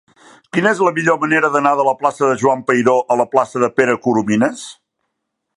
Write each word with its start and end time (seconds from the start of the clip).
Quina 0.55 0.71
és 0.75 0.79
la 0.87 0.93
millor 0.95 1.19
manera 1.25 1.51
d'anar 1.57 1.75
de 1.81 1.85
la 1.89 1.93
plaça 2.01 2.31
de 2.31 2.39
Joan 2.45 2.65
Peiró 2.71 2.97
a 3.17 3.21
la 3.23 3.31
plaça 3.37 3.65
de 3.65 3.73
Pere 3.81 3.99
Coromines? 4.07 4.69